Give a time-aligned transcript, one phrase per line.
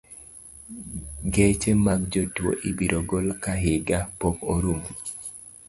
[1.33, 4.89] Geche mag jotuo ibiro gol ka higa pok orumo.